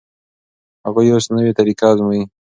[0.85, 2.23] هغوی اوس نوې طریقه ازمويي.